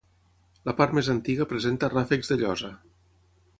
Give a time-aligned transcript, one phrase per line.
[0.69, 2.75] La part més antiga presenta ràfecs de llosa.